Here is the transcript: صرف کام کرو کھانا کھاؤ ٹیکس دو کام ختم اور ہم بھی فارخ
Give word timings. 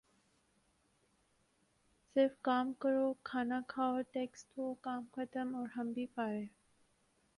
صرف 2.15 2.31
کام 2.41 2.71
کرو 2.79 3.13
کھانا 3.23 3.59
کھاؤ 3.67 4.01
ٹیکس 4.11 4.45
دو 4.47 4.73
کام 4.81 5.03
ختم 5.11 5.55
اور 5.55 5.67
ہم 5.75 5.91
بھی 5.91 6.05
فارخ 6.15 6.49